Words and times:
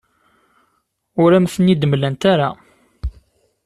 Ur 1.21 1.31
am-ten-id-mlant 1.37 2.21
ara. 2.33 2.49